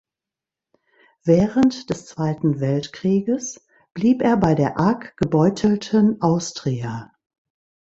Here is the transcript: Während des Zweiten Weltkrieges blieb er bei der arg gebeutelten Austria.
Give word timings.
Während 1.25 1.91
des 1.91 2.07
Zweiten 2.07 2.59
Weltkrieges 2.59 3.63
blieb 3.93 4.23
er 4.23 4.35
bei 4.35 4.55
der 4.55 4.79
arg 4.79 5.15
gebeutelten 5.15 6.19
Austria. 6.23 7.11